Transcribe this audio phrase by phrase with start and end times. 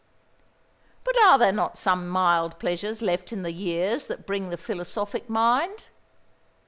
[1.03, 5.29] "But are there not some mild pleasures left in the years that bring the philosophic
[5.29, 5.89] mind?"